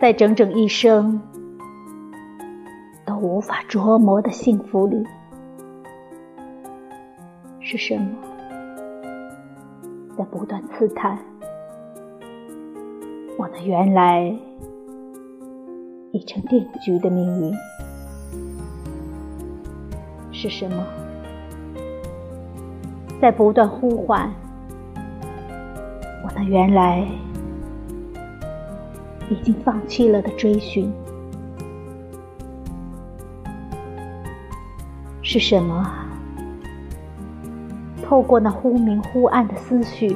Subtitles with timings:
[0.00, 1.20] 在整整一生
[3.04, 5.04] 都无法琢磨的幸福里，
[7.60, 8.08] 是什么
[10.16, 11.18] 在不断刺探
[13.36, 14.34] 我的原来
[16.12, 17.54] 已成定局的命运？
[20.32, 20.82] 是什么
[23.20, 24.32] 在不断呼唤
[26.24, 27.06] 我的原来？
[29.30, 30.92] 已经放弃了的追寻，
[35.22, 35.88] 是什么？
[38.02, 40.10] 透过那忽明忽暗的思绪，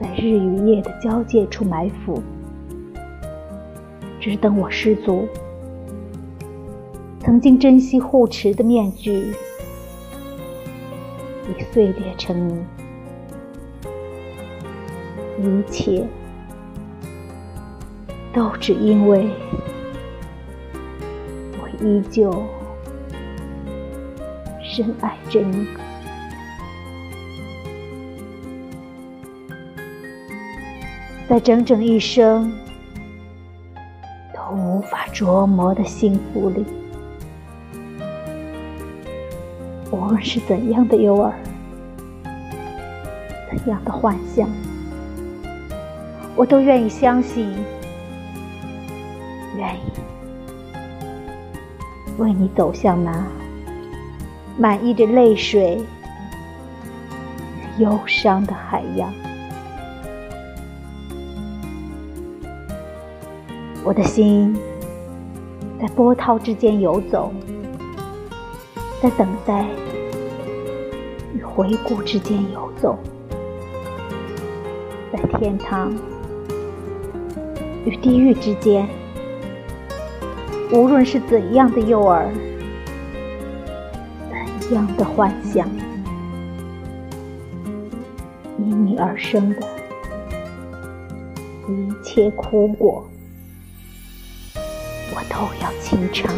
[0.00, 2.22] 在日与夜的交界处埋伏，
[4.18, 5.28] 只等我失足。
[7.20, 9.12] 曾经珍惜护持的面具，
[11.46, 12.64] 已碎裂成泥，
[15.38, 16.08] 一切。
[18.32, 19.28] 都只因为
[21.60, 22.32] 我依旧
[24.62, 25.66] 深爱着你，
[31.28, 32.50] 在整整一生
[34.32, 36.64] 都无法琢磨的幸福里，
[39.90, 41.32] 无论是怎样的诱饵，
[43.50, 44.48] 怎样的幻想，
[46.34, 47.52] 我都愿意相信。
[49.56, 49.80] 愿意
[52.18, 53.24] 为你走向那
[54.58, 55.80] 满溢着泪水、
[57.78, 59.12] 忧伤的海洋。
[63.84, 64.56] 我的心
[65.80, 67.32] 在波涛之间游走，
[69.02, 69.66] 在等待
[71.34, 72.96] 与回顾之间游走，
[75.12, 75.92] 在天堂
[77.84, 78.88] 与地狱之间。
[80.72, 82.26] 无论是怎样的诱饵，
[84.58, 85.68] 怎样的幻想，
[88.58, 89.60] 因你而生的
[91.68, 93.06] 一切苦果，
[95.14, 96.34] 我都要清偿。